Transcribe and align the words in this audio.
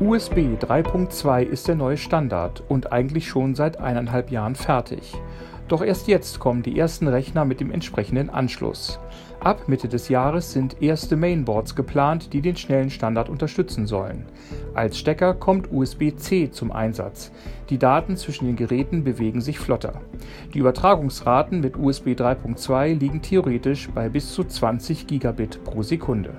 USB 0.00 0.54
3.2 0.60 1.42
ist 1.42 1.66
der 1.66 1.74
neue 1.74 1.96
Standard 1.96 2.62
und 2.68 2.92
eigentlich 2.92 3.26
schon 3.26 3.56
seit 3.56 3.80
eineinhalb 3.80 4.30
Jahren 4.30 4.54
fertig. 4.54 5.12
Doch 5.66 5.82
erst 5.82 6.06
jetzt 6.06 6.38
kommen 6.38 6.62
die 6.62 6.78
ersten 6.78 7.08
Rechner 7.08 7.44
mit 7.44 7.58
dem 7.58 7.72
entsprechenden 7.72 8.30
Anschluss. 8.30 9.00
Ab 9.40 9.66
Mitte 9.66 9.88
des 9.88 10.08
Jahres 10.08 10.52
sind 10.52 10.80
erste 10.80 11.16
Mainboards 11.16 11.74
geplant, 11.74 12.32
die 12.32 12.42
den 12.42 12.54
schnellen 12.54 12.90
Standard 12.90 13.28
unterstützen 13.28 13.88
sollen. 13.88 14.26
Als 14.72 14.96
Stecker 15.00 15.34
kommt 15.34 15.72
USB-C 15.72 16.52
zum 16.52 16.70
Einsatz. 16.70 17.32
Die 17.68 17.78
Daten 17.78 18.16
zwischen 18.16 18.46
den 18.46 18.56
Geräten 18.56 19.02
bewegen 19.02 19.40
sich 19.40 19.58
flotter. 19.58 20.00
Die 20.54 20.60
Übertragungsraten 20.60 21.60
mit 21.60 21.76
USB 21.76 22.10
3.2 22.10 22.96
liegen 22.96 23.20
theoretisch 23.20 23.88
bei 23.90 24.08
bis 24.08 24.32
zu 24.32 24.44
20 24.44 25.08
Gigabit 25.08 25.64
pro 25.64 25.82
Sekunde. 25.82 26.34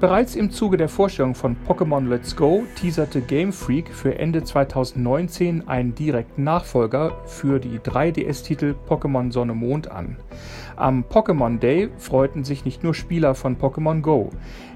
Bereits 0.00 0.34
im 0.34 0.50
Zuge 0.50 0.76
der 0.76 0.88
Vorstellung 0.88 1.36
von 1.36 1.56
Pokémon 1.68 2.08
Let's 2.08 2.34
Go 2.34 2.64
teaserte 2.74 3.20
Game 3.20 3.52
Freak 3.52 3.88
für 3.88 4.18
Ende 4.18 4.42
2019 4.42 5.68
einen 5.68 5.94
direkten 5.94 6.42
Nachfolger 6.42 7.12
für 7.26 7.60
die 7.60 7.78
3DS-Titel 7.78 8.74
Pokémon 8.88 9.32
Sonne 9.32 9.54
Mond 9.54 9.90
an. 9.90 10.16
Am 10.74 11.04
Pokémon 11.04 11.60
Day 11.60 11.90
freuten 11.96 12.42
sich 12.42 12.64
nicht 12.64 12.82
nur 12.82 12.92
Spieler 12.92 13.36
von 13.36 13.56
Pokémon 13.56 14.02
Go, 14.02 14.30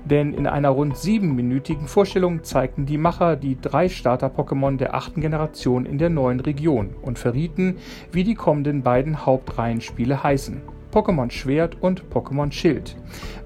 denn 0.04 0.32
in 0.32 0.46
einer 0.46 0.70
rund 0.70 0.96
siebenminütigen 0.96 1.88
Vorstellung 1.88 2.44
zeigten 2.44 2.86
die 2.86 2.98
Macher 2.98 3.34
die 3.34 3.60
drei 3.60 3.88
Starter-Pokémon 3.88 4.76
der 4.76 4.94
achten 4.94 5.20
Generation 5.20 5.84
in 5.84 5.98
der 5.98 6.10
neuen 6.10 6.38
Region 6.38 6.90
und 7.02 7.18
verrieten, 7.18 7.78
wie 8.12 8.22
die 8.22 8.36
kommenden 8.36 8.82
beiden 8.82 9.26
Hauptreihenspiele 9.26 10.22
heißen. 10.22 10.77
Pokémon 10.92 11.30
Schwert 11.30 11.76
und 11.80 12.04
Pokémon 12.10 12.50
Schild. 12.52 12.96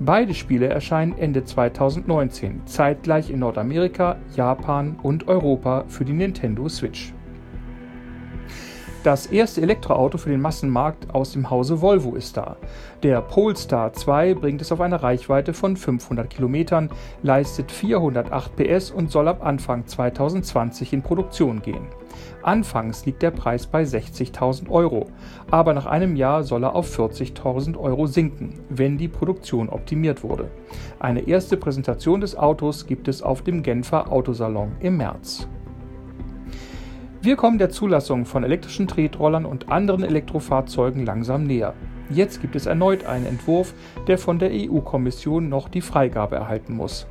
Beide 0.00 0.34
Spiele 0.34 0.68
erscheinen 0.68 1.16
Ende 1.18 1.44
2019, 1.44 2.66
zeitgleich 2.66 3.30
in 3.30 3.40
Nordamerika, 3.40 4.16
Japan 4.34 4.96
und 5.02 5.28
Europa 5.28 5.84
für 5.88 6.04
die 6.04 6.12
Nintendo 6.12 6.68
Switch. 6.68 7.12
Das 9.02 9.26
erste 9.26 9.60
Elektroauto 9.62 10.16
für 10.16 10.30
den 10.30 10.40
Massenmarkt 10.40 11.12
aus 11.12 11.32
dem 11.32 11.50
Hause 11.50 11.80
Volvo 11.82 12.14
ist 12.14 12.36
da. 12.36 12.56
Der 13.02 13.20
Polestar 13.20 13.92
2 13.92 14.34
bringt 14.34 14.62
es 14.62 14.70
auf 14.70 14.80
eine 14.80 15.02
Reichweite 15.02 15.54
von 15.54 15.76
500 15.76 16.30
Kilometern, 16.30 16.88
leistet 17.24 17.72
408 17.72 18.54
PS 18.54 18.92
und 18.92 19.10
soll 19.10 19.26
ab 19.26 19.44
Anfang 19.44 19.88
2020 19.88 20.92
in 20.92 21.02
Produktion 21.02 21.62
gehen. 21.62 21.88
Anfangs 22.44 23.04
liegt 23.04 23.22
der 23.22 23.32
Preis 23.32 23.66
bei 23.66 23.82
60.000 23.82 24.70
Euro, 24.70 25.06
aber 25.50 25.74
nach 25.74 25.86
einem 25.86 26.14
Jahr 26.14 26.44
soll 26.44 26.62
er 26.62 26.76
auf 26.76 26.96
40.000 26.96 27.76
Euro 27.76 28.06
sinken, 28.06 28.60
wenn 28.68 28.98
die 28.98 29.08
Produktion 29.08 29.68
optimiert 29.68 30.22
wurde. 30.22 30.48
Eine 31.00 31.26
erste 31.26 31.56
Präsentation 31.56 32.20
des 32.20 32.36
Autos 32.36 32.86
gibt 32.86 33.08
es 33.08 33.20
auf 33.20 33.42
dem 33.42 33.64
Genfer 33.64 34.12
Autosalon 34.12 34.76
im 34.78 34.98
März. 34.98 35.48
Wir 37.22 37.36
kommen 37.36 37.58
der 37.58 37.70
Zulassung 37.70 38.26
von 38.26 38.42
elektrischen 38.42 38.88
Tretrollern 38.88 39.44
und 39.44 39.70
anderen 39.70 40.02
Elektrofahrzeugen 40.02 41.06
langsam 41.06 41.44
näher. 41.44 41.72
Jetzt 42.10 42.40
gibt 42.40 42.56
es 42.56 42.66
erneut 42.66 43.06
einen 43.06 43.26
Entwurf, 43.26 43.74
der 44.08 44.18
von 44.18 44.40
der 44.40 44.50
EU-Kommission 44.52 45.48
noch 45.48 45.68
die 45.68 45.82
Freigabe 45.82 46.34
erhalten 46.34 46.74
muss. 46.74 47.06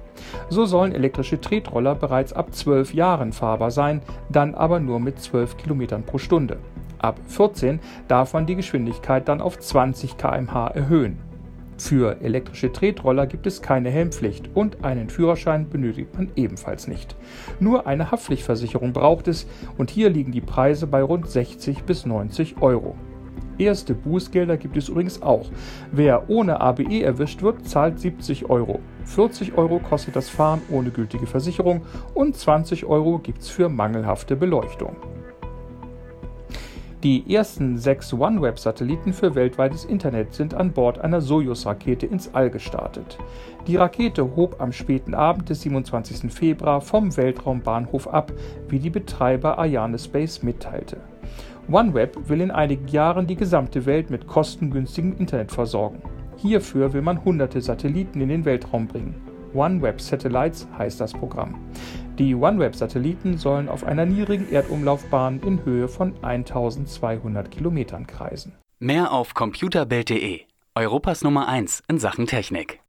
So 0.49 0.65
sollen 0.65 0.93
elektrische 0.93 1.39
Tretroller 1.39 1.95
bereits 1.95 2.33
ab 2.33 2.53
12 2.53 2.93
Jahren 2.93 3.31
fahrbar 3.31 3.71
sein, 3.71 4.01
dann 4.27 4.53
aber 4.53 4.81
nur 4.81 4.99
mit 4.99 5.17
12 5.17 5.55
km 5.55 6.03
pro 6.05 6.17
Stunde. 6.17 6.57
Ab 6.99 7.17
14 7.27 7.79
darf 8.09 8.33
man 8.33 8.45
die 8.45 8.55
Geschwindigkeit 8.55 9.29
dann 9.29 9.39
auf 9.39 9.59
20 9.59 10.17
km/h 10.17 10.67
erhöhen. 10.71 11.30
Für 11.81 12.21
elektrische 12.21 12.71
Tretroller 12.71 13.25
gibt 13.25 13.47
es 13.47 13.63
keine 13.63 13.89
Helmpflicht 13.89 14.51
und 14.53 14.85
einen 14.85 15.09
Führerschein 15.09 15.67
benötigt 15.67 16.13
man 16.15 16.29
ebenfalls 16.35 16.88
nicht. 16.88 17.15
Nur 17.59 17.88
eine 17.88 18.11
Haftpflichtversicherung 18.11 18.94
braucht 18.94 19.28
es 19.28 19.47
und 19.79 19.89
hier 19.89 20.11
liegen 20.11 20.31
die 20.31 20.41
Preise 20.41 20.85
bei 20.85 21.01
rund 21.01 21.28
60 21.28 21.83
bis 21.83 22.06
90 22.06 22.61
Euro. 22.61 22.95
Erste 23.57 23.95
Bußgelder 23.95 24.57
gibt 24.57 24.78
es 24.78 24.89
übrigens 24.89 25.23
auch. 25.23 25.50
Wer 25.91 26.29
ohne 26.29 26.61
ABE 26.61 27.01
erwischt 27.01 27.41
wird, 27.41 27.67
zahlt 27.67 28.00
70 28.00 28.47
Euro. 28.47 28.79
40 29.06 29.57
Euro 29.57 29.79
kostet 29.79 30.16
das 30.16 30.29
Fahren 30.29 30.61
ohne 30.69 30.91
gültige 30.91 31.25
Versicherung 31.25 31.81
und 32.13 32.38
20 32.38 32.85
Euro 32.85 33.17
gibt 33.17 33.41
es 33.41 33.50
für 33.50 33.69
mangelhafte 33.69 34.35
Beleuchtung. 34.35 34.95
Die 37.03 37.34
ersten 37.34 37.79
sechs 37.79 38.13
OneWeb-Satelliten 38.13 39.12
für 39.12 39.34
weltweites 39.34 39.85
Internet 39.85 40.35
sind 40.35 40.53
an 40.53 40.72
Bord 40.72 41.00
einer 41.00 41.19
Soyuz-Rakete 41.19 42.06
ins 42.06 42.31
All 42.35 42.51
gestartet. 42.51 43.17
Die 43.66 43.75
Rakete 43.75 44.35
hob 44.35 44.62
am 44.62 44.72
späten 44.72 45.16
Abend 45.16 45.50
des 45.50 45.62
27. 45.62 46.31
Februar 46.31 46.79
vom 46.79 47.17
Weltraumbahnhof 47.17 48.07
ab, 48.07 48.31
wie 48.67 48.78
die 48.78 48.91
Betreiber 48.91 49.57
Ariane 49.57 49.97
Space 49.97 50.44
mitteilte. 50.44 50.97
OneWeb 51.72 52.29
will 52.29 52.39
in 52.39 52.51
einigen 52.51 52.88
Jahren 52.88 53.25
die 53.25 53.35
gesamte 53.35 53.88
Welt 53.88 54.12
mit 54.12 54.28
kostengünstigem 54.28 55.18
Internet 55.18 55.51
versorgen. 55.51 56.03
Hierfür 56.38 56.94
will 56.94 57.01
man 57.01 57.25
hunderte 57.25 57.62
Satelliten 57.62 58.22
in 58.22 58.29
den 58.29 58.45
Weltraum 58.45 58.85
bringen. 58.85 59.16
OneWeb 59.56 60.00
Satellites 60.00 60.68
heißt 60.78 61.01
das 61.01 61.13
Programm. 61.13 61.56
Die 62.17 62.35
OneWeb-Satelliten 62.35 63.38
sollen 63.38 63.69
auf 63.69 63.83
einer 63.83 64.05
niedrigen 64.05 64.51
Erdumlaufbahn 64.51 65.39
in 65.41 65.66
Höhe 65.66 65.88
von 65.88 66.13
1200 66.22 67.49
Kilometern 67.49 68.05
kreisen. 68.05 68.53
Mehr 68.79 69.11
auf 69.11 69.33
computerbild.de, 69.33 70.41
Europas 70.75 71.23
Nummer 71.23 71.47
1 71.47 71.83
in 71.88 72.00
Sachen 72.00 72.27
Technik. 72.27 72.79